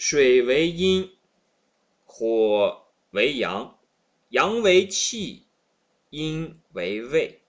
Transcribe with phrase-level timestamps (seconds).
[0.00, 1.12] 水为阴，
[2.06, 3.78] 火为阳，
[4.30, 5.44] 阳为气，
[6.08, 7.42] 阴为胃。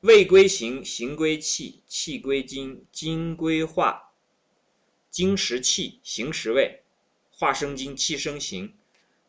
[0.00, 4.12] 胃归形，形归气，气归精，精归化。
[5.08, 6.80] 精实气，形实胃，
[7.30, 8.74] 化生精，气生形。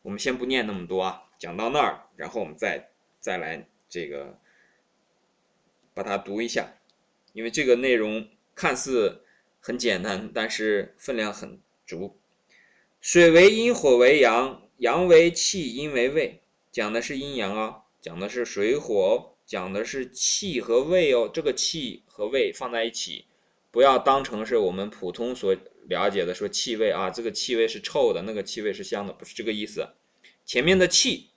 [0.02, 4.40] 我们先不念那么多啊，讲到那儿，然后我们再再来这个
[5.94, 6.74] 把它读一下，
[7.34, 9.24] 因为这个内容看似。
[9.68, 12.18] 很简单，但是分量很足。
[13.02, 16.40] 水为阴，火为阳，阳为气，阴为胃。
[16.72, 21.30] 讲的是阴阳啊，讲的是水火，讲的是气和胃哦。
[21.34, 23.26] 这个气和胃放在一起，
[23.70, 25.54] 不要当成是我们普通所
[25.90, 29.90] 了解的说气味啊，这个气味是臭的，那个气味是香的，不是这个意思。
[30.46, 31.32] 前面的气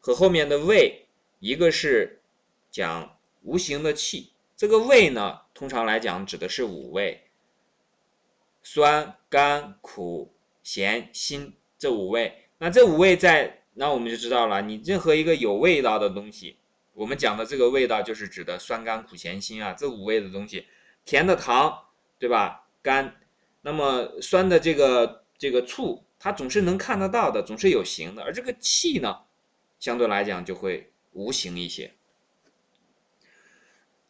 [0.00, 1.06] 和后面的胃，
[1.40, 2.20] 一个是
[2.70, 5.38] 讲无形的气，这个胃呢？
[5.54, 7.21] 通常来讲，指的是五味：
[8.62, 12.46] 酸、甘、苦、咸、辛这五味。
[12.58, 16.56] 那这五味在，那我们就知道了，你任何一个有味道的东西，
[16.94, 20.66] 我们讲的这个味道就是指的酸、甘、苦、咸、辛啊，这五味的东西。
[21.04, 21.86] 甜的糖，
[22.18, 22.66] 对吧？
[22.80, 23.16] 甘。
[23.62, 28.22] 那么酸的这个这个醋，它总是能看得到的，总是有形的。
[28.22, 29.20] 而这个气呢，
[29.80, 31.92] 相对来讲就会无形一些。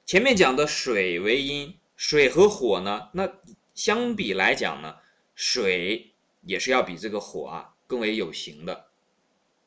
[0.04, 3.32] 前面讲的水为阴，水和火呢，那
[3.74, 4.96] 相比来讲呢，
[5.34, 8.86] 水也是要比这个火啊更为有形的，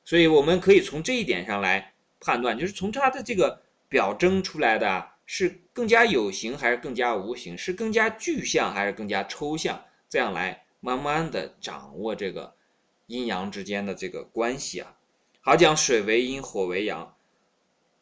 [0.03, 12.55] 所以我们可以从这一点上来判断，就是从它的这个表征出来的是更加有形还是更加无形，是更加具象还是更加抽象，这样来慢慢的掌握这个
[13.07, 14.97] 阴阳之间的这个关系啊。
[15.41, 17.15] 好讲水为阴，火为阳。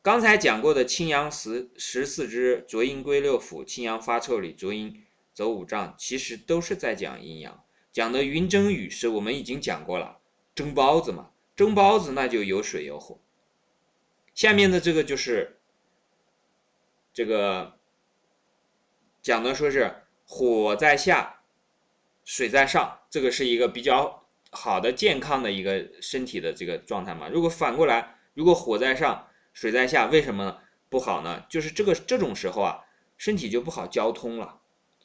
[0.02, 5.04] 刚才讲过的清阳十十四支，浊阴归六腑，清阳发腠理，浊阴
[5.34, 7.64] 走五脏，其实都是在讲阴阳。
[7.92, 10.20] 讲的云蒸雨湿，我们已经讲过了，
[10.56, 13.20] 蒸包子嘛，蒸包子那就有水有火。
[14.34, 15.60] 下面的这个就是
[17.14, 17.78] 这个
[19.22, 21.42] 讲的说是火在下，
[22.26, 27.30] 水在上，这个是一个比较好的健康的一个身体的这个状态嘛。
[27.30, 31.46] 如果反过来，如果火在上，水在下，为什么不好呢？
[31.48, 32.86] 就是这个这种时候啊，
[33.18, 34.62] 身体就不好交通了。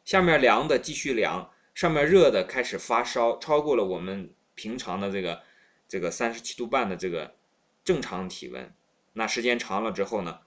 [0.09, 5.43] 下面凉的继续凉，上面热的开始发烧，超过了我们平常的这个
[5.87, 7.35] 这个三十七度半的这个
[7.85, 8.73] 正常体温。
[9.13, 10.39] 那时间长了之后呢，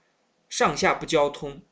[0.48, 1.62] 上下不交通。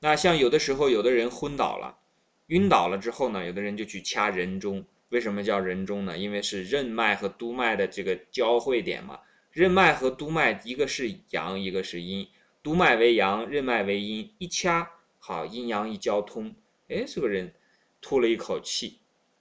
[0.00, 2.00] 那像有的时候有的人昏倒了，
[2.48, 4.84] 晕倒了之后呢，有的人就去掐人中。
[5.08, 6.18] 为什么叫人中呢？
[6.18, 9.20] 因为是任脉和督脉的这个交汇点嘛。
[9.52, 12.28] 任脉和督脉，一个是阳，一个是阴。
[12.62, 14.34] 督脉为阳，任脉为阴。
[14.36, 16.54] 一掐，好，阴阳一交通，
[16.92, 17.52] 哎，这个人
[18.00, 18.98] 吐了一口气，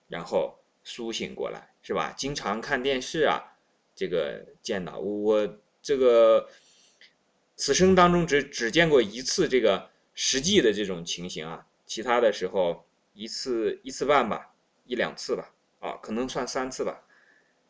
[0.08, 2.14] 然后苏醒过来，是吧？
[2.18, 3.58] 经常看电视啊，
[3.96, 6.50] 这个见到我这个
[7.56, 14.54] 此生当中只只见过一次这个实际的这种情形啊，其他的时候一次一次半吧，
[14.86, 17.04] 一两次吧，啊，可能算三次吧。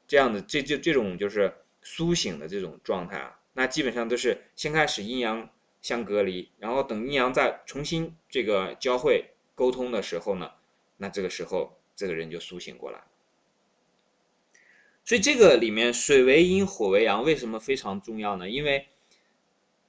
[0.07, 1.53] 这样的这这这种就是。
[1.83, 5.49] 苏醒的这种状态啊，那基本上都是先开始阴阳
[5.81, 10.51] 相隔离，然后等阴阳再重新这个交汇沟通的时候呢，
[10.97, 13.01] 那这个时候这个人就苏醒过来。
[15.03, 18.49] 所以这个里面水为阴，火为阳，为什么非常重要呢？
[18.49, 18.87] 因为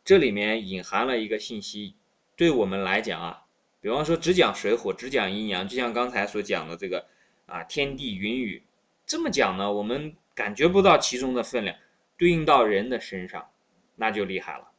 [0.04, 1.94] 这里面隐含了一个信息，
[2.36, 3.44] 对我们来讲啊，
[3.80, 7.06] 比方说只讲水火，只讲阴阳，就像刚才所讲的这个
[7.46, 8.62] 啊天地云雨，
[9.06, 10.16] 这么讲呢，我们。
[10.34, 11.76] 感觉不到其中的分量，
[12.16, 13.50] 对应到人的身上，
[13.96, 14.72] 那就厉害了。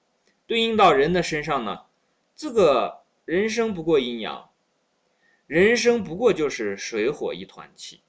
[0.48, 1.86] 对应到人的身上呢，
[2.36, 4.50] 这个人生不过阴阳，
[5.48, 8.02] 人生不过就是水火一团气。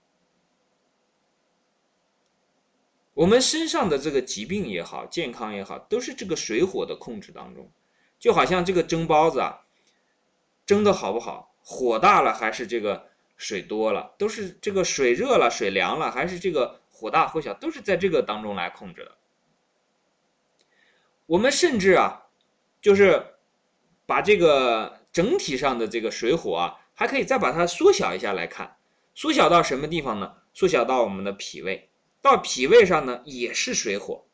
[3.15, 7.71] 我们身上的这个疾病也好，健康也好，都是这个水火的控制当中。
[8.19, 9.67] 就好像这个蒸包子啊，
[10.67, 16.81] 蒸的好不好，火大了还是这个水多了，都是这个水热了，水凉了，还是这个。
[16.97, 19.17] 火大火小都是在这个当中来控制的。
[21.27, 22.29] 我们甚至啊，
[22.81, 23.35] 就是
[24.07, 28.77] 把这个整体上的这个水火啊，还可以再把它缩小一下来看。
[29.15, 30.35] 缩小到什么地方呢？
[30.53, 31.89] 缩小到我们的脾胃。
[32.23, 34.25] 到脾胃上呢，也是水火。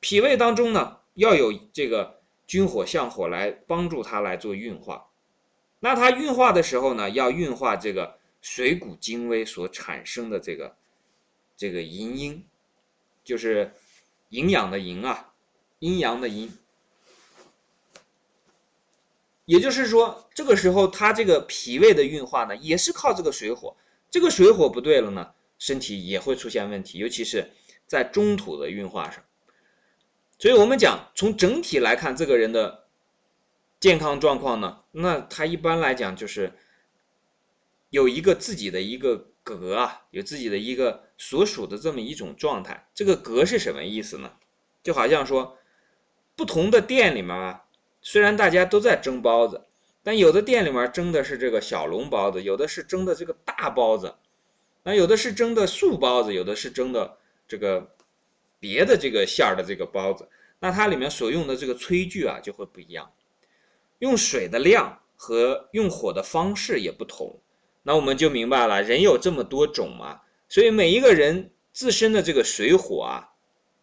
[0.00, 5.08] 脾胃当中呢，要有这个君火相火来帮助它来做运化。
[5.80, 10.76] 那它运化的时候呢，要运化这个水谷精微所产生的这个。
[11.56, 12.46] 这个营阴，
[13.24, 13.72] 就是
[14.28, 15.32] 营养的营啊，
[15.80, 16.56] 阴阳的阴。
[19.48, 23.74] 也就是说，这个时候他这个脾胃的运化呢，也是靠这个水火。
[24.10, 27.50] 这个水火不对了呢，身体也会出现问题，尤其是
[27.86, 29.24] 在中土的运化上。
[30.38, 32.84] 所以我们讲从整体来看，这个人的
[33.80, 36.52] 健康状况呢，那他一般来讲就是
[37.88, 42.86] 有一个自己的一个格啊，有自己的一个所属的这么一种状态。
[42.92, 44.32] 这个格是什么意思呢？
[44.82, 45.56] 就好像说，
[46.36, 47.64] 不同的店里面啊，
[48.02, 49.64] 虽然大家都在蒸包子。
[50.04, 54.14] 但有的店里面蒸的是这个小笼包子，有的是蒸的这个大包子，
[54.82, 57.90] 那有的是蒸的素包子，有的是蒸的这个
[58.58, 60.26] 别的这个馅儿的这个包子，
[60.60, 63.12] 那它里面所用的这个炊具啊就会不一样，
[63.98, 67.38] 用水的量和用火的方式也不同，
[67.82, 73.28] 那我们就明白了，人有这么多种嘛，所以每一个人自身的这个水火啊，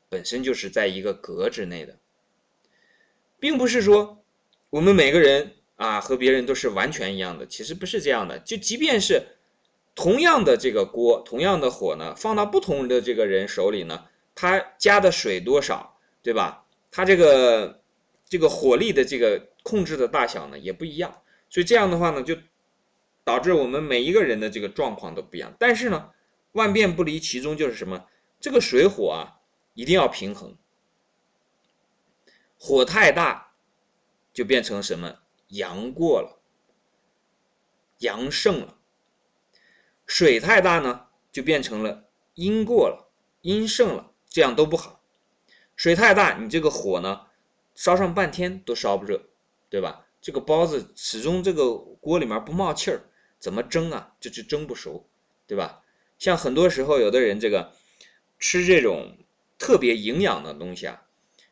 [0.10, 2.00] 本身就是在一个格之内的，
[3.46, 4.24] 并不是说
[4.72, 5.52] 我们每个人。
[5.78, 8.40] 啊，和别人都是完全一样的，其实不是这样的。
[8.40, 9.22] 就即便是
[9.94, 16.64] 同样的这个锅，同样的火呢，放到不同的这个人手里呢，他加的水多少，对吧？
[16.92, 17.82] 他这个
[18.30, 21.14] 这个火力的这个控制的大小呢，也不一样。
[21.50, 22.38] 所以这样的话呢，就
[23.26, 25.54] 导致我们每一个人的这个状况都不一样。
[25.60, 26.10] 但是呢，
[26.54, 28.06] 万变不离其宗，就是什么？
[28.40, 29.44] 这个水火啊，
[29.74, 30.56] 一定要平衡。
[32.58, 33.54] 火太大，
[34.34, 35.20] 就变成什么？
[35.50, 36.42] 阳过了，
[38.00, 38.78] 阳盛了；
[40.06, 43.12] 水太大呢，就变成了阴过了，
[43.42, 45.02] 阴盛了，这样都不好。
[45.76, 47.28] 水太大，你这个火呢，
[47.76, 49.30] 烧上半天都烧不热，
[49.70, 50.08] 对吧？
[50.20, 53.04] 这个包子始终这个锅里面不冒气儿，
[53.38, 54.16] 怎么蒸啊？
[54.20, 55.08] 就就蒸不熟，
[55.46, 55.84] 对吧？
[56.18, 57.72] 像很多时候，有的人这个
[58.40, 59.18] 吃这种
[59.60, 61.05] 特别营养的东西啊，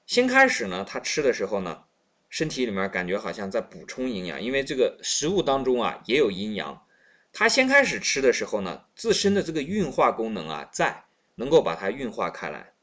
[0.05, 1.83] 先开始呢，他吃的时候呢。
[2.29, 6.83] 身体里面感觉好像在补充营养，因为这个食物当中啊也有阴阳。
[7.31, 11.03] 他先开始吃的时候呢，自身的这个运化功能啊在，
[11.35, 12.73] 能够把它运化开来。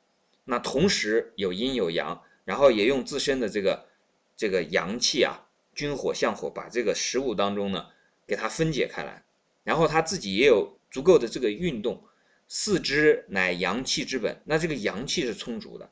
[0.44, 3.88] 那同时有阴有阳，然后也用自身的这个
[4.36, 7.88] 这个阳气啊，君火相火，把这个食物当中呢
[8.28, 9.24] 给它分解开来。
[9.64, 12.04] 然后他自己也有足够的这个运动，
[12.46, 15.90] 四肢乃阳气之本，那这个阳气是充足的。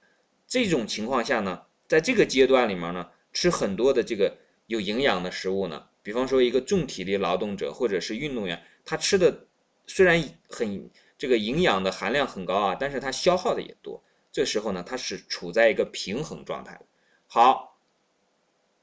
[0.49, 3.11] 这种情况下呢，在这个阶段里面呢。
[3.31, 9.47] 吃很多的这个有营养的食物呢，比方说一个重体力劳动者或者是运动员，他吃的
[9.87, 14.03] 虽然很这个营养的含量很高啊，但是他消耗的也多。
[14.33, 16.81] 这时候呢，他是处在一个平衡状态。
[17.27, 17.79] 好，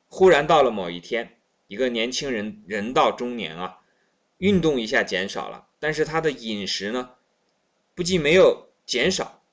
[0.08, 3.80] 忽然到了某一天，一个年轻人人到中年啊，
[4.38, 7.16] 运动一下减少了，但是他的饮食呢，
[7.96, 9.44] 不仅没有减少，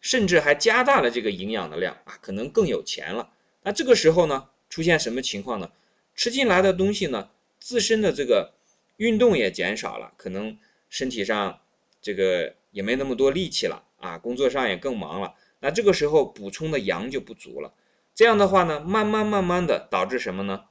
[0.00, 3.30] 甚至还加大了这个营养的量啊，可能更有钱了。
[3.62, 5.70] 那这个时候呢，出现什么情况呢？
[6.14, 8.54] 吃进来的东西呢，自身的这个
[8.96, 10.58] 运动也减少了，可能
[10.88, 11.60] 身体上
[12.02, 15.34] 这个也没那么多力气了啊，工作上也更忙了。
[15.60, 17.72] 那这个时候补充的阳就不足了，
[18.14, 20.64] 这样的话呢，慢慢慢慢的导致什么呢？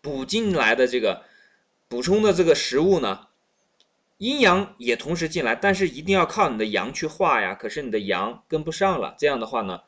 [0.00, 1.22] 补进来的这个
[1.88, 3.28] 补充的这个食物呢，
[4.18, 7.54] 阴阳也同时进来，但是一定要靠你的阳去化呀。
[7.54, 9.82] 可是你的阳跟不上了，这样的话呢？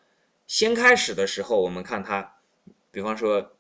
[0.47, 2.37] 先开始的时候，我们看他，
[2.91, 3.53] 比方说，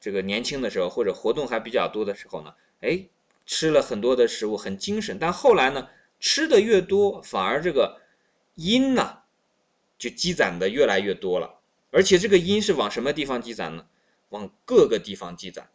[0.00, 3.06] 这个年轻的时候或者活动还比较多的时候呢，哎，
[3.46, 5.18] 吃了很多的食物，很精神。
[5.20, 5.88] 但后来呢，
[6.18, 8.00] 吃的越多，反而这个
[8.54, 9.18] 阴呢，
[9.98, 11.60] 就积攒的越来越多了。
[11.90, 13.86] 而且这个阴是往什么地方积攒呢？
[14.30, 15.68] 往各个地方积攒。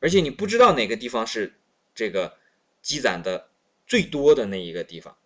[0.00, 1.54] 而且你不知道哪个地方是
[1.94, 2.36] 这个
[2.82, 3.48] 积攒的
[3.86, 5.16] 最多的那一个地方。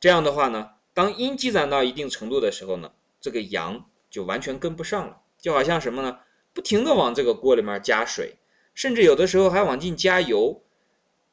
[0.00, 6.18] 这样的话呢，当阴积攒到一定程度的时候呢，这个阳就完全跟不上了，就好像什么呢？
[6.52, 8.36] 不停的往这个锅里面加水，
[8.74, 10.62] 甚至有的时候还往进加油。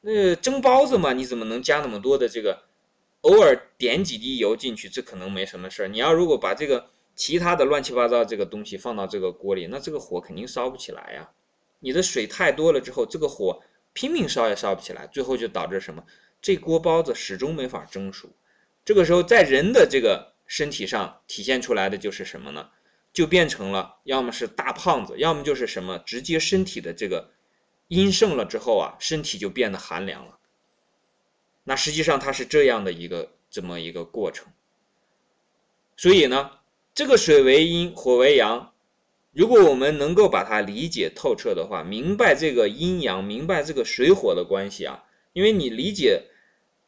[0.00, 2.64] 那蒸包子嘛，你怎么能加那么多的这个？
[3.20, 5.86] 偶尔点几滴油进去，这可能没什么事儿。
[5.86, 11.30] 你要如果把这个其他的乱七八糟这个东西放到这个锅里，那这个火肯定烧不起来呀。
[11.78, 13.60] 你的水太多了之后，这个火
[13.92, 16.04] 拼命烧也烧不起来，最后就导致什么？
[16.40, 18.30] 这锅包子始终没法蒸熟。
[18.84, 20.32] 这个时候在人的这个。
[20.44, 22.68] 身体上体现出来的就是什么呢？
[23.10, 27.30] 就变成了要么是大胖子，要么就是什么直接身体的这个
[27.88, 30.38] 阴盛了之后啊，身体就变得寒凉了。
[31.64, 34.52] 那实际上它是这样的一个这么一个过程。
[35.96, 36.50] 所以呢，
[36.92, 38.71] 这个水为阴，火为阳，
[39.32, 46.26] 如果我们能够把它理解透彻的话，明白这个阴阳，明白这个水火的关系啊，因为你理解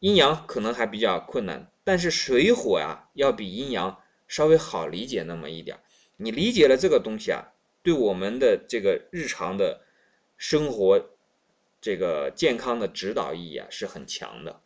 [0.00, 1.70] 阴阳可能还比较困难。
[1.84, 3.98] 但是水火呀，要比阴阳
[4.28, 5.78] 稍微好理解那么一点
[6.16, 9.80] 你理解了这个东西啊，对我们的这个日常的
[10.36, 11.10] 生活
[11.80, 14.60] 这个健康的指导意义啊是很强的。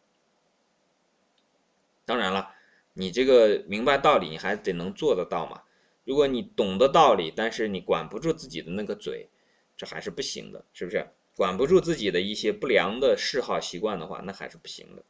[2.04, 2.50] 当然了，
[2.94, 5.62] 你这个明白道理，你还得能做得到嘛。
[6.08, 9.28] 如果你懂得道理，但是你管不住自己的那个嘴，
[9.76, 11.06] 这还是不行的，是不是？
[11.36, 15.02] 管不住自己的一些不良的嗜好习惯的话，那还是不行的。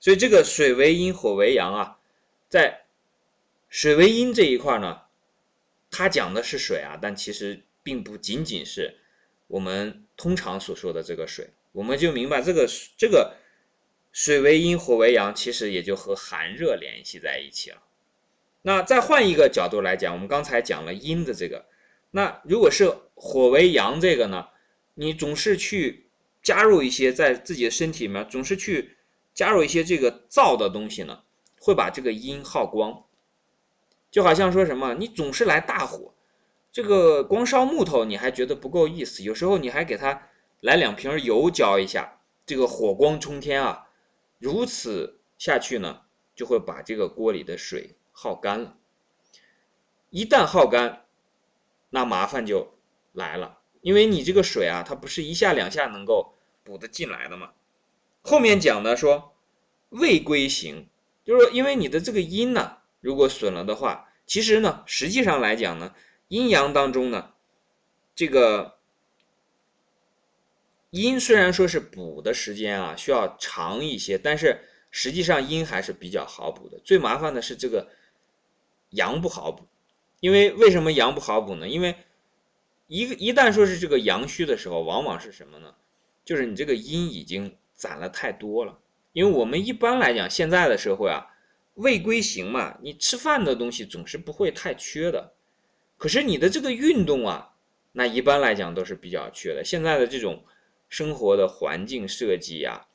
[0.00, 1.98] 所以这个水为阴，火为阳啊，
[2.48, 2.86] 在
[3.68, 5.02] 水为阴这一块呢，
[5.90, 8.96] 它讲的是水啊，但其实并不仅仅是
[9.48, 11.50] 我们通常所说的这个水。
[11.72, 13.36] 我们就明白这个这个
[14.12, 17.82] 水为阴，火为阳，其实也就和寒热联系在一起了。
[18.68, 21.64] 那再换一个角度来讲，我们刚才讲了阴的这个，
[22.10, 24.48] 那如果是火为阳这个呢？
[24.92, 26.10] 你总是去
[26.42, 28.98] 加入一些在自己的身体里面，总是去
[29.32, 31.20] 加入一些这个燥的东西呢，
[31.58, 33.04] 会把这个阴耗光。
[34.10, 36.12] 就好像说什么，你总是来大火，
[36.70, 40.28] 这个光烧木头你还觉得不够意思，有时候你还给它
[40.60, 43.88] 来两瓶油浇一下，这个火光冲天啊！
[44.38, 46.02] 如此下去呢，
[46.36, 47.94] 就会把这个锅里的水。
[48.20, 48.76] 耗干了，
[50.10, 51.04] 一旦耗干，
[51.90, 52.74] 那麻烦就
[53.12, 53.60] 来了。
[53.80, 56.34] 因为你这个水啊，它不是一下两下能够
[56.64, 57.52] 补得进来的嘛。
[58.22, 59.36] 后面讲的说
[59.90, 60.88] 未归行，
[61.24, 65.94] 就是说，因为你的这个阴呢，如果损了的话，其实呢，实际上来讲呢，
[66.26, 67.34] 阴阳当中呢，
[68.16, 68.78] 这个
[70.90, 76.80] 阴虽然说是补的时间啊需要长一些，但是实际上阴还是比较好补的。
[76.80, 77.88] 最麻烦的是这个。
[78.90, 79.66] 阳不好补，
[80.20, 81.68] 因为为什么阳不好补呢？
[81.68, 81.94] 因为
[82.86, 85.74] 一个一旦说是这个阳虚的时候，往往是什么呢？
[86.24, 88.78] 就是你这个阴已经攒了太多了。
[89.12, 91.26] 因为我们一般来讲，现在的社会啊，
[91.74, 95.32] 胃归行嘛，你吃饭的东西总是不会太缺的。
[95.96, 97.54] 可是你的这个运动啊，
[97.92, 99.62] 那一般来讲都是比较缺的。
[99.64, 100.44] 现在的这种
[100.88, 102.87] 生活的环境设计啊。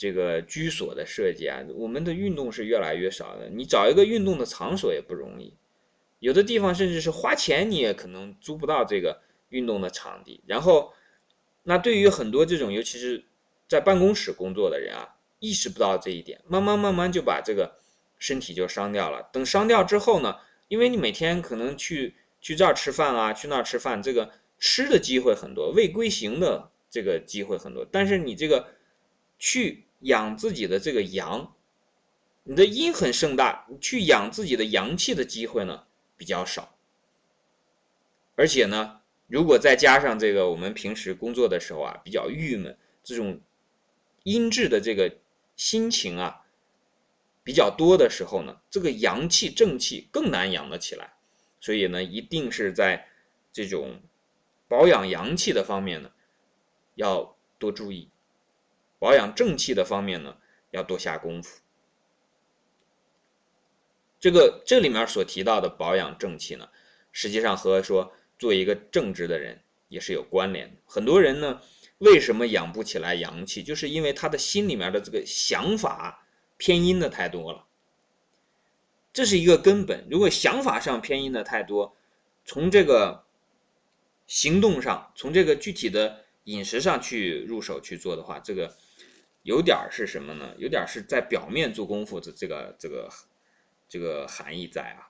[0.00, 3.50] 这个居所的设计啊，我们的运动是越来越少的。
[3.50, 5.52] 你找一个运动的场所也不容易，
[6.20, 10.42] 有的地方甚至是花钱你也可能租不到这个运动的场地。
[10.46, 10.94] 然后，
[11.64, 13.26] 那对于很多这种尤其是
[13.68, 17.76] 在办公室工作的人啊，意识不到这一点，慢慢慢慢就把这个
[18.18, 19.28] 身体就伤掉了。
[19.30, 20.36] 等伤掉之后呢，
[20.68, 28.68] 因为你每天可能去去这儿吃饭啊，去那儿吃饭，这个吃的机会很多，未归行的这个机会很多，但是你这个
[29.38, 29.84] 去。
[30.00, 31.54] 养自己的这个阳，
[32.42, 35.84] 你的阴很盛大，你去养自己的阳气的机会呢
[36.16, 36.74] 比较少。
[38.34, 43.40] 而且呢，如果再加上这个我们平时工作的时候啊比较郁闷，这种
[44.22, 45.18] 阴质的这个
[45.56, 46.46] 心情啊
[47.44, 51.12] 比较多的时候呢，这个阳气正气更难养得起来。
[51.60, 53.06] 所以呢，一定是在
[53.52, 54.00] 这种
[54.66, 56.10] 保养阳气的方面呢
[56.94, 58.08] 要多注意。
[59.00, 60.36] 保养正气的方面呢，
[60.72, 61.60] 要多下功夫。
[64.20, 66.68] 这个这里面所提到的保养正气呢，
[67.10, 70.76] 实际上和说做一个正直的人也是有关联。
[70.84, 71.62] 很多人呢，
[71.96, 76.26] 为什么养不起来阳气，就是因为他的心里面的这个想法
[76.58, 77.64] 偏阴的太多了。
[79.14, 80.06] 这是一个根本。
[80.10, 81.96] 如果想法上偏阴的太多，
[82.44, 83.24] 从这个
[84.26, 88.76] 行动上，从这个具体的饮食上去入手去做的话，这个。
[89.42, 90.54] 有点是什么呢？
[90.58, 93.08] 有点是在表面做功夫的这个这个
[93.88, 95.08] 这个含义在啊。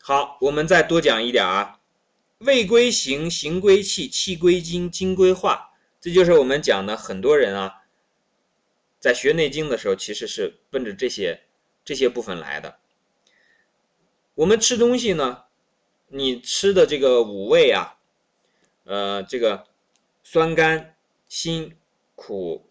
[0.00, 1.80] 好，我们再多讲一点啊。
[2.38, 5.72] 胃归形，形归气，气归精，精归化。
[6.00, 7.82] 这就是我们讲的很多人啊，
[9.00, 11.42] 在学内经的时候，其实是奔着这些
[11.84, 12.78] 这些部分来的。
[14.34, 15.44] 我们吃东西呢，
[16.06, 17.98] 你吃的这个五味啊，
[18.84, 19.71] 呃，这个。
[20.24, 20.94] 酸、甘、
[21.28, 21.76] 辛、
[22.14, 22.64] 苦，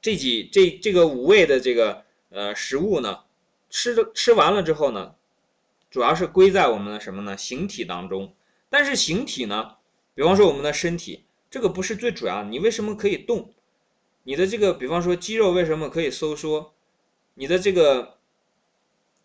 [0.00, 3.24] 这几这这个五味的这个呃食物呢，
[3.68, 5.14] 吃的吃完了之后呢，
[5.90, 7.36] 主要是归在我们的什么呢？
[7.36, 8.34] 形体当中。
[8.70, 9.76] 但是形体呢，
[10.14, 12.42] 比方说我们的身体，这个不是最主要。
[12.42, 13.52] 你为什么可以动？
[14.24, 16.74] 你的这个，比方说肌肉为什么可以收缩？
[17.34, 18.18] 你的这个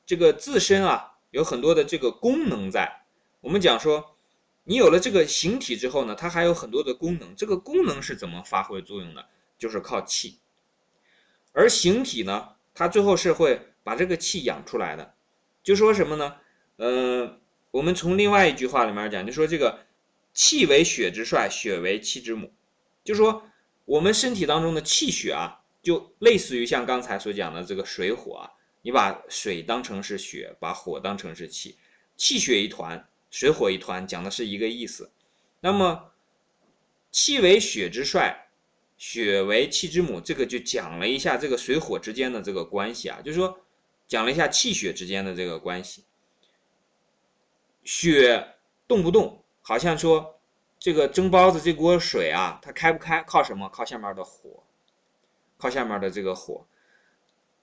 [0.05, 3.05] 这个自身啊，有很多的这个功能在。
[3.39, 4.10] 我们讲说。
[4.71, 7.35] 你有了这个形体之后呢，它还有很多的功能。
[7.35, 9.25] 这个功能是怎么发挥作用的？
[9.57, 10.39] 就是靠气。
[11.51, 15.13] 而形体呢，它最后是会把这个气养出来的。
[15.61, 16.37] 就说什么呢？
[16.77, 17.37] 呃，
[17.71, 19.77] 我们从另外一句话里面讲，就说这个
[20.33, 22.53] 气为血之帅，血为气之母。
[23.03, 23.43] 就说
[23.83, 28.51] 我们身体当中的气血啊，就类似于像刚才所讲的这个水火啊。
[28.83, 31.75] 你把水当成是血，把火当成是气。
[32.15, 35.11] 气血一团，水火一团，讲的是一个意思。
[35.61, 36.11] 那么
[37.09, 38.49] 气为血之帅，
[38.97, 43.59] 血为气之母，这个就讲了一下这个水火之间的这个关系啊，就是说
[44.07, 46.03] 讲了一下气血之间的这个关系。
[47.83, 48.55] 血
[48.87, 50.39] 动不动，好像说
[50.77, 53.67] 这个蒸包子这锅水啊，它开不开靠什么？
[53.69, 54.63] 靠下面的火，
[55.57, 56.67] 靠下面的这个火，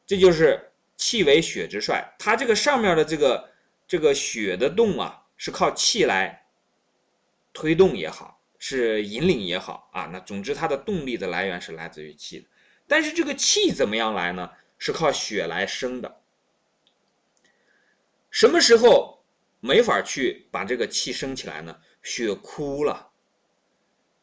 [0.06, 2.14] 这就是气为血之帅。
[2.18, 3.50] 它这个上面的这个
[3.86, 6.46] 这个血的动啊，是靠气来
[7.54, 10.10] 推动也好，是引领也好啊。
[10.12, 12.46] 那总之，它的动力的来源是来自于气的。
[12.86, 14.50] 但是这个气怎么样来呢？
[14.76, 16.20] 是靠血来生的。
[18.30, 19.16] 什么时候？
[19.60, 23.10] 没法去把这个气升起来呢，血枯了，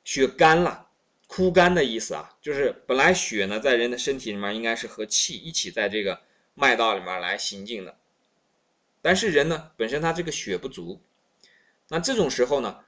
[0.05, 0.87] 血干了，
[1.27, 6.21] 枯干的意思啊，就是本来血呢在人的身体里面应该是和气一起在这个
[6.53, 7.97] 脉道里面来行进的，
[9.05, 10.99] 但是人呢本身他这个血不足，
[11.89, 12.79] 那这种时候呢，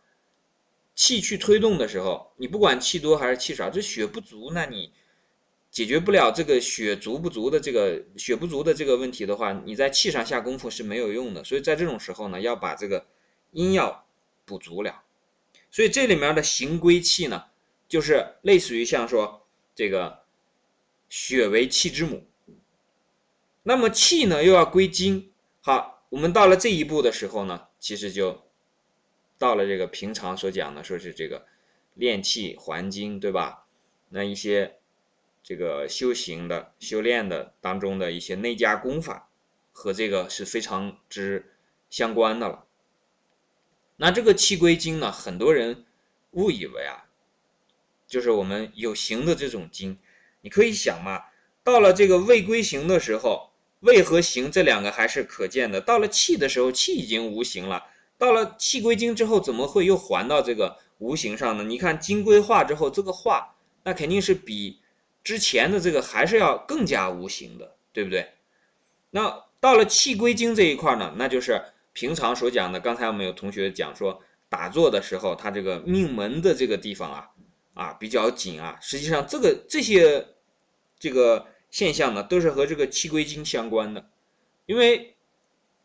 [0.96, 4.92] 气去推动的时候，你不管气多还是气少，这血不足，那你。
[5.70, 11.44] 解决不了这个血足不足的这个血不足的这个问题的话，你在气上下功夫是没有用的。
[11.44, 13.06] 所以在这种时候呢，要把这个
[13.52, 14.08] 阴要
[14.46, 15.04] 补足了。
[15.70, 17.44] 所以这里面的行归气呢，
[17.88, 19.46] 就是类似于像说
[19.76, 20.24] 这个
[21.10, 22.26] 血为气之母，
[23.62, 25.32] 那么气呢又要归精。
[25.62, 28.44] 好，我们到了这一步的时候呢，其实就
[29.38, 31.46] 到了这个平常所讲的，说是这个
[31.94, 33.68] 练气还经，对吧？
[34.10, 34.76] 那一些。
[35.44, 39.30] 这个修行的、修炼的当中的一些内家功法，
[39.72, 41.54] 和这个是非常之
[41.90, 42.66] 相关的了。
[43.96, 45.86] 那这个气归经呢，很多人
[46.32, 47.08] 误以为啊，
[48.08, 49.98] 就是我们有形的这种经。
[50.42, 51.24] 你可以想嘛，
[51.64, 55.82] 到了这个未归形的时候，胃和形这两个还是可见的。
[55.82, 57.84] 到了气的时候，气已经无形了。
[58.18, 61.64] 到了气归经之后，怎么会又还到这个无形上呢？
[61.64, 64.80] 你看经归化之后，这个化那肯定是比。
[65.24, 68.30] 之前的这个还是要更加无形的，对不对？
[69.10, 71.62] 那到了气归经这一块呢，那就是
[71.92, 72.80] 平常所讲的。
[72.80, 77.30] 刚才我们有同学讲说，打坐的时候，他这个命门的这个地方啊，
[77.74, 78.78] 啊比较紧啊。
[78.82, 80.26] 实际上，这个这些
[80.98, 84.10] 这个现象呢，都是和这个气归经相关的。
[84.66, 85.16] 因为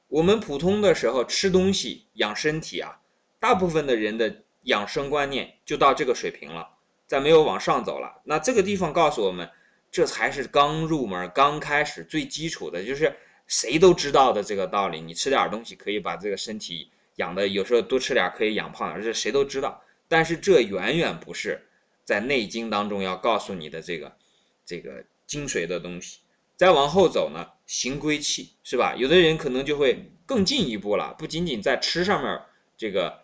[0.09, 3.01] 我们普通的时候吃东西养身体啊，
[3.41, 6.71] 大部分的人的养生观念就到这个水平了。
[7.07, 9.51] 再没有往上走了，那这个地方告诉我们，
[9.91, 13.15] 这才是刚入门、刚开始最基础的，就是
[13.47, 14.99] 谁都知道的这个道理。
[14.99, 19.85] 你吃点东西可以把这个身体养的，有时候多吃点可以养胖，这谁都知道。
[20.09, 21.67] 但是这远远不是
[22.03, 24.17] 在《内经》当中要告诉你的这个
[24.65, 26.19] 这个精髓的东西。
[26.57, 28.95] 再往后走呢，行归气是吧？
[28.97, 32.41] 有的人可能就会更进一步了，不仅仅在吃上面
[32.77, 33.23] 这个。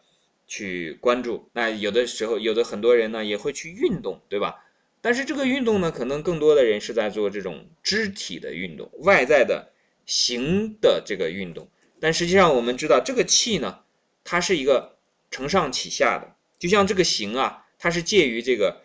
[0.50, 4.64] 去关注，那有的时候，有的很多人呢也会去运动，对吧？
[5.02, 9.70] 但是这个运动呢，可能更多的人是在做这种肢体的运动，外在的
[10.06, 11.68] 形的这个运动。
[12.00, 13.80] 但实际上，我们知道这个气呢，
[14.24, 14.96] 它是一个
[15.30, 18.80] 承上启下的，就像这个形啊，它是介于这个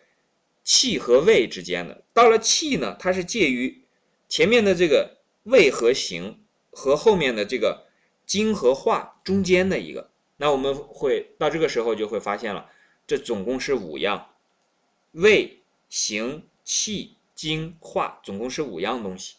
[0.63, 2.03] 气和胃之间的。
[2.13, 3.83] 到了气呢，它是介于
[4.27, 7.87] 前面的这个胃和形和后面的这个
[8.25, 10.09] 精和化中间的一个。
[10.37, 12.69] 那我们会到这个时候就会发现了，
[13.05, 14.29] 这总共是五样，
[15.11, 19.35] 胃、形、气、精、化，总共是五样东西。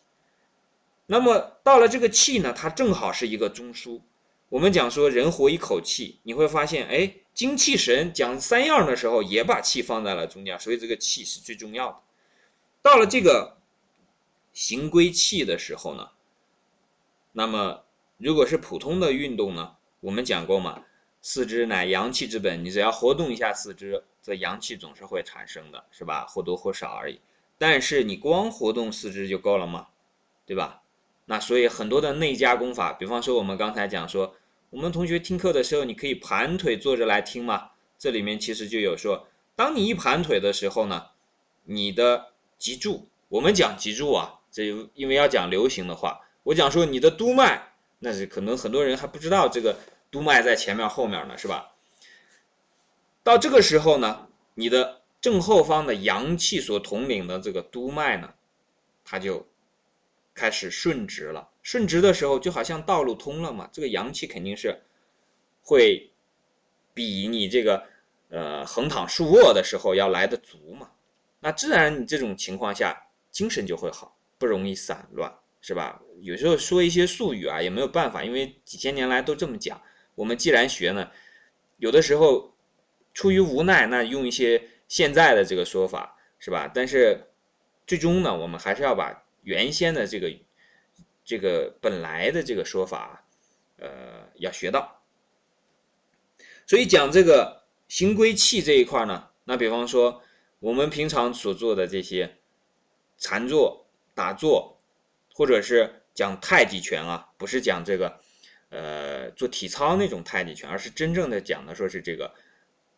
[1.06, 4.00] 那么到了这个气呢，它正好是一个中枢。
[4.48, 11.98] 我们讲说人活一口气，你会发现，哎，精气神讲三样的时候，也把气放在了中间，所以这个气是最重要的。
[12.80, 13.58] 到了这个
[14.52, 16.10] 行归气的时候呢，
[17.32, 17.84] 那么
[18.16, 19.76] 如果是普通的运动呢？
[20.00, 20.84] 我们讲过嘛，
[21.22, 26.26] 四肢乃阳气之本，你只要活动一下四肢，这阳气总是会产生的，是吧？
[26.26, 27.20] 或多或少而已。
[27.58, 29.88] 但是你光活动四肢就够了吗？
[30.46, 30.82] 对吧？
[31.24, 34.36] 那所以很多的内家功法，比方说我们刚才讲说，
[34.74, 37.70] 我们同学听课的时候，你可以盘腿坐着来听嘛。
[37.96, 41.10] 这里面其实就有说，当你一盘腿的时候呢，
[41.62, 49.78] 你的脊柱，我们讲脊柱啊，这因为要讲流行的话，我讲说你的督脉，那是可能很多人还不知道这个。
[50.10, 51.72] 督脉在前面后面呢，是吧？
[53.24, 58.34] 到这个时候呢，你的正后方的阳气所统领的这个督脉呢，
[59.04, 59.46] 它就
[60.34, 61.48] 开始顺直了。
[61.64, 64.82] 顺直的时候，就好像道路通了嘛，这个阳气肯定是
[65.62, 66.10] 会
[66.92, 67.84] 比你这个
[68.28, 70.90] 呃横躺竖卧的时候要来的足嘛。
[71.40, 76.00] 那自然你这种情况下精神就会好，不容易散乱，是吧？
[76.20, 79.80] 有时候说一些术语啊，也没有办法，因为几千年来都这么讲。
[80.14, 81.10] 我们既然学呢，
[81.78, 82.54] 有的时候
[83.14, 86.70] 出于无奈，那用一些现在的这个说法是吧？
[86.72, 87.26] 但是
[87.86, 90.30] 最终呢，我们还是要把原先的这个
[91.24, 93.24] 这个本来的这个说法，
[93.78, 95.02] 呃，要学到。
[96.66, 100.22] 所以讲这个行归气这一块呢，那比方说
[100.60, 102.36] 我们平常所做的这些
[103.18, 104.78] 禅坐、打坐，
[105.34, 108.20] 或者是讲太极拳啊，不是讲这个。
[108.70, 112.34] 呃，做体操那种太极拳，而是真正的讲的说是这个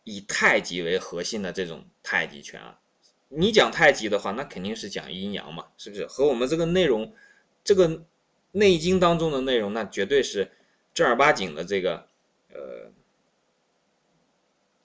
[0.05, 2.79] 以太极为核心的这种太极拳啊。
[3.27, 6.07] 你讲太极的话，那肯定是讲阴阳嘛，是不是？
[6.07, 7.13] 和我们这个内容，
[7.63, 7.89] 这个
[8.51, 10.51] 《内经》当中的内容，那绝对是
[10.93, 12.07] 正儿八经的这个
[12.53, 12.91] 呃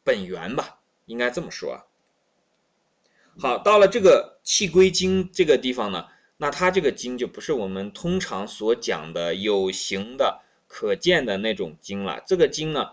[0.04, 1.84] 本源吧，应该这么说。
[3.38, 10.42] 好，到了这个气归经这个地方呢，那它这个经就不是我们通常所讲的有形的。
[10.74, 12.92] 可见的那种经了，这个经呢，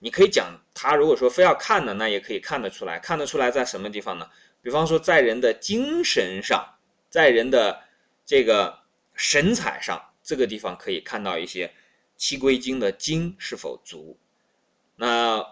[0.00, 0.96] 你可以讲它。
[0.96, 4.28] 如果说非要看的，那也可以看得出来，看得出来在什么地方呢？
[4.62, 6.74] 比方说在人的精神上，
[7.08, 7.84] 在人的
[8.26, 8.80] 这个
[9.14, 11.72] 神采上，这个地方可以看到一些
[12.16, 14.16] 七归经的经是否足。
[14.94, 15.44] 那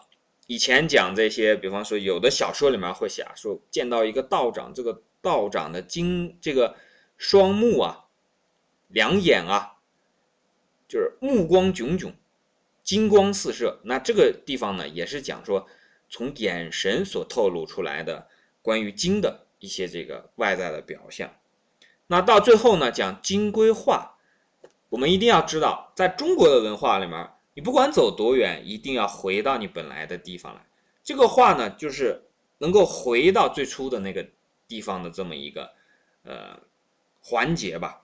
[0.46, 6.76] 以前讲这些，比方说有的小说里面会写说，见到一个道长，这个道长的经，这个
[7.16, 8.04] 双目啊，
[8.86, 9.74] 两眼啊。
[10.86, 12.14] 就是目光炯炯，
[12.84, 13.80] 金光四射。
[13.82, 15.66] 那这个地方呢，也是讲说
[16.08, 18.28] 从眼神所透露出来的
[18.62, 21.34] 关于金的一些这个外在的表象。
[22.06, 24.17] 那到最后呢，讲金归化，
[24.88, 30.64] 我们一定要知道，在中国的文化里面，你不管走多远，一定要回到你本来的地方来。
[31.04, 32.24] 这个化呢，就是
[32.58, 34.26] 能够回到最初的那个
[34.66, 35.70] 地方的这么一个
[36.22, 36.60] 呃
[37.20, 38.02] 环节吧。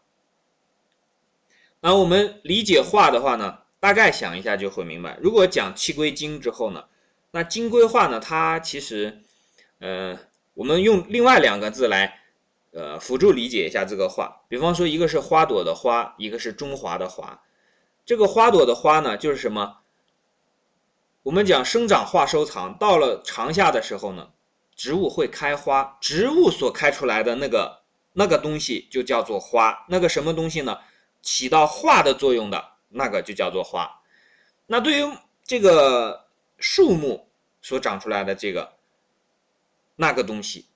[1.81, 5.19] 那我们理解化的话呢，大概想一下就会明白。
[5.21, 6.85] 如果讲气归经之后呢，
[7.31, 9.23] 那经归化呢，它其实，
[9.81, 10.19] 呃，
[10.55, 12.21] 我们用另外两个字来，
[12.75, 14.43] 呃，辅助理解一下这个话。
[14.49, 17.41] 比方说，一个是花朵的花，一个是中华的华。
[18.05, 19.79] 这个花朵的花呢，就是什么？
[21.23, 24.31] 我们讲生长化收藏，到了长夏的时候呢，
[24.75, 27.81] 植物会开花，植物所开出来的那个
[28.13, 29.87] 那个东西就叫做花。
[29.89, 30.77] 那个什么东西呢？
[31.23, 34.03] 起到化的作用的那个就叫做花，
[34.67, 36.27] 那对于这个
[36.59, 37.31] 树木
[37.63, 38.75] 所长出来的这个
[39.97, 40.67] 那个东西，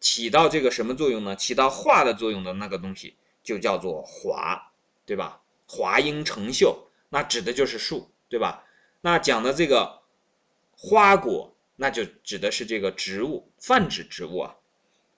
[0.00, 1.36] 起到这个什么作用呢？
[1.36, 4.72] 起到化的作用的那个东西就叫做华，
[5.04, 5.40] 对吧？
[5.66, 8.64] 华英成秀，那指的就是树，对吧？
[9.00, 10.00] 那讲的这个
[10.76, 14.56] 花果，那就指的是这个植物，泛指植物啊。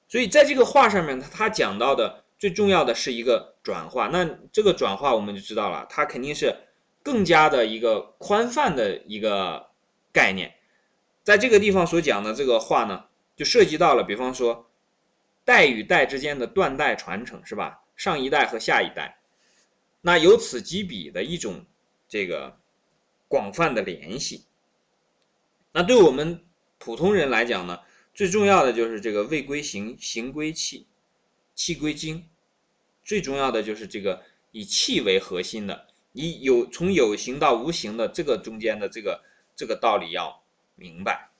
[0.08, 2.24] 所以在这个画上面，他他讲到的。
[2.38, 6.54] 最重要的是一个转化，那这个转化我们就知道了，它肯定是
[7.02, 9.70] 更加的一个宽泛的一个
[10.12, 10.54] 概念。
[11.24, 14.67] 在这个地方所讲的这个话呢，就涉及到了，比方说
[15.48, 17.80] 代与代之间的断代传承，是吧？
[17.96, 19.18] 上一代和下一代，
[20.02, 21.64] 那由此及彼的一种
[22.06, 22.58] 这个
[23.28, 24.44] 广泛的联系。
[25.72, 26.44] 那对我们
[26.76, 27.80] 普通人来讲呢，
[28.12, 30.86] 最重要的就是这个位归形，形归气。
[31.54, 32.28] 气归经，
[33.02, 39.24] 最重要的就是这个以气为核心的，以有从有形到无形的这个中间的这个
[39.56, 40.42] 这个道理要
[40.74, 41.30] 明白。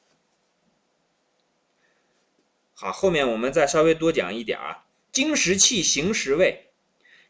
[2.80, 6.68] 好，后面我们再稍微多讲一点啊，经实气，行实味。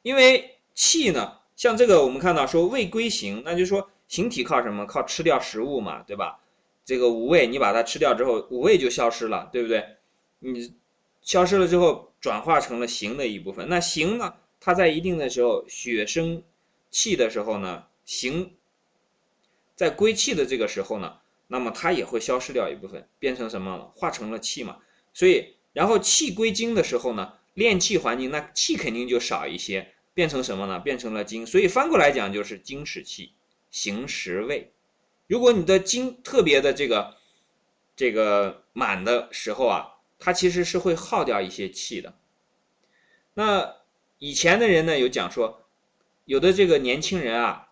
[0.02, 4.84] 因为气呢，像这个我们看到说味归形，那就说形体靠什么？
[4.84, 6.40] 靠吃掉食物嘛，对吧？
[6.84, 9.96] 这个五味你把它吃掉之后，五味就消失了，对不对？
[10.40, 10.74] 你。
[11.22, 13.70] 消失了之后，转化成了形的一部分。
[13.70, 14.34] 那形呢？
[14.60, 16.42] 它在一定的时候，血生
[16.90, 18.54] 气的时候呢，形
[19.76, 23.92] 在归气的这个时候呢，那么它也会消失掉一部分，变成什么了？
[23.96, 24.76] 化成了气嘛。
[25.18, 30.78] 所以，然后气归经的时候呢，炼气环境，那气肯定就少一些，变成什么呢？
[30.78, 31.44] 变成了精。
[31.44, 33.32] 所以翻过来讲，就是精使气，
[33.72, 34.70] 形实味。
[35.26, 37.16] 如果你的精特别的这个
[37.96, 39.94] 这个满的时候啊。
[40.20, 42.18] 它其实是会耗掉一些气的。
[43.34, 43.76] 那
[44.18, 45.64] 以前的人呢，有讲说，
[46.24, 47.68] 有的这个年轻人啊，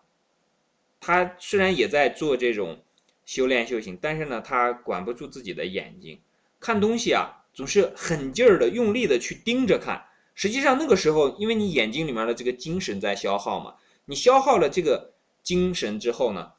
[1.01, 2.81] 他虽然也在做这种
[3.25, 6.21] 修炼修行，但是呢，他管不住自己的眼睛，
[6.61, 10.05] 看东西啊，总是狠劲儿的、用力的去盯着看。
[10.35, 16.51] 实际上那个时候，因为你眼睛里面的这个精神在消耗嘛，你消耗了这个精神之后呢，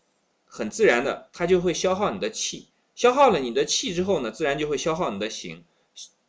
[0.44, 2.70] 很自然的，它就会消耗你的气。
[2.96, 5.64] 消耗了你的气之后呢，自然就会消耗你的形。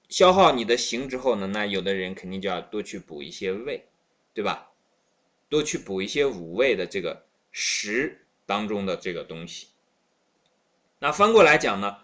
[0.07, 3.87] 消耗你的形之后呢，那有的人肯定就要多去补一些胃，
[4.35, 4.69] 对吧？
[5.49, 9.69] 多去补一些五味的这个食当中的这个东西。
[10.99, 11.97] 那翻过来讲呢，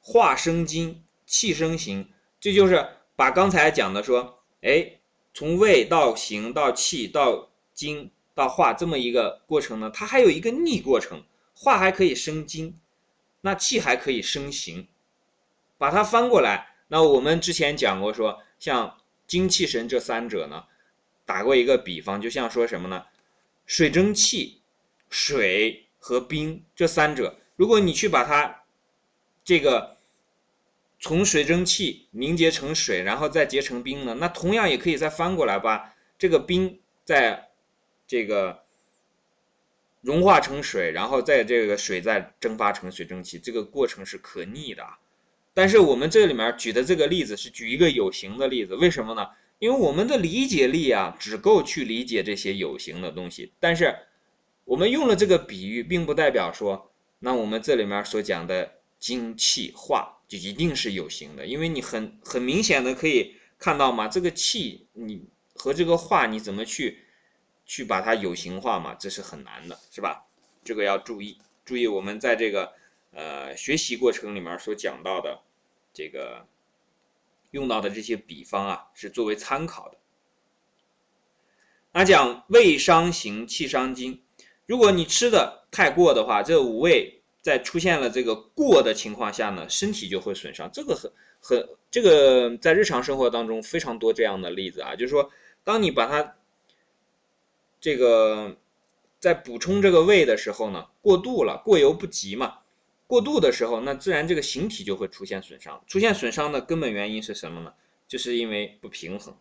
[0.00, 2.08] 化生精，气生形，
[2.40, 4.98] 这就是把刚才讲的说，哎，
[5.34, 11.22] 从味到形到气到精到化这么一个过程呢，它还有一个逆过程，
[11.54, 12.80] 化还可以生精，
[13.42, 14.88] 那气还可以生形，
[15.76, 16.74] 把它翻过来。
[16.88, 20.64] 那我们之前讲过说，像精气神这三者呢，
[21.26, 23.04] 打过一个比方，就像说什么呢？
[23.66, 24.62] 水蒸气、
[25.10, 28.62] 水和冰这三者，如果你去把它
[29.44, 29.97] 这个
[30.98, 37.44] 从水蒸气凝结成水，然后再结成冰呢，那同样也可以再翻过来，把这个冰在。
[38.10, 38.62] 这个
[40.00, 44.82] 融化成水，然后在这个水再蒸发成水蒸气，这个过程是可逆的。
[45.52, 49.28] 但是我们这里面举的这个例子是举一个有形的例子，为什么呢？
[49.58, 53.52] 因为我们的理解力啊，只够去理解这些有形的东西。
[53.60, 53.94] 但是
[54.64, 67.04] 我们用了这个比喻，并不代表说，那我们这里面所讲的精气化就一定是有形的，因为你很很明显的可以看到嘛，这个气你和这个化你怎么去？
[67.70, 70.24] 去把它有形化嘛，这是很难的，是吧？
[70.64, 71.36] 这个要注意，
[71.66, 72.72] 注意我们在这个
[73.12, 75.42] 呃学习过程里面所讲到的
[75.92, 76.46] 这个
[77.50, 79.98] 用到的这些比方啊，是作为参考的。
[81.92, 84.22] 那讲胃伤行，气伤津。
[84.64, 90.70] 如果你吃的太过的话，这五味在出现了这个过的情况下呢，身体就会损伤。
[90.72, 95.30] 这个很很这个在日常生活当中非常多这样的例子啊，就是说
[95.64, 96.36] 当你把它
[97.80, 98.56] 这个
[99.20, 102.58] 在补充这个胃的时候呢，过度了，过犹不及嘛。
[103.06, 105.82] 过度的时候，那自然这个形体就会出现损伤。
[105.86, 107.72] 出现损伤的根本原因是什么呢？
[108.06, 109.34] 就是因为不平衡。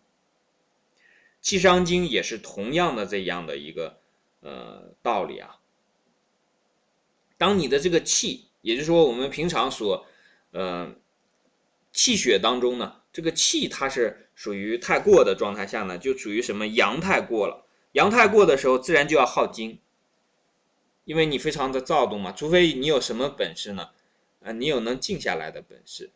[1.42, 4.00] 气伤精也是同样的这样的一个
[4.40, 5.58] 呃道理啊。
[7.38, 10.06] 当你的这个气，也就是说我们平常所
[10.52, 10.95] 呃
[11.91, 17.65] 气血当中呢，这个气它是属于太过的状态下呢，就属于什么阳太过了。
[17.93, 19.80] 阳太过的时候，自然就要耗精，
[21.06, 22.32] 因为你非常的躁动嘛。
[22.32, 23.89] 除非你有什么本事呢？
[24.43, 26.12] 啊，你有能静下来的本事。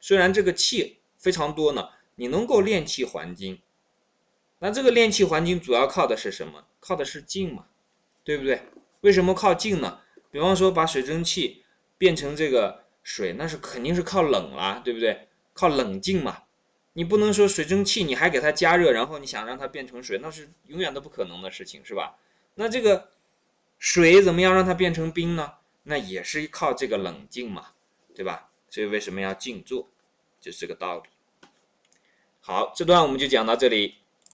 [0.00, 3.60] 虽然这个气非常多呢，你能够练气还精。
[4.58, 6.64] 那这个练气还精主要靠的是什么？
[6.80, 7.66] 靠的是静嘛，
[8.22, 8.62] 对不对？
[9.00, 10.00] 为什么靠静呢？
[10.32, 11.62] 比方说把水蒸气
[11.98, 15.28] 变成这个水，那是肯定是靠冷了，对不对？
[15.52, 16.44] 靠冷静嘛。
[16.94, 22.16] 你不能说水蒸气，你还给它加热，然后你想让它变成水，那是永远都不可能的事情，是吧？
[22.54, 23.10] 那这个
[23.78, 25.52] 水怎么样让它变成冰呢？
[25.82, 27.68] 那也是靠这个冷静嘛，
[28.14, 28.48] 对吧？
[28.70, 29.90] 所以为什么要静坐，
[30.40, 31.48] 就是这个道理。
[32.40, 33.96] 好，这段我们就讲到这里。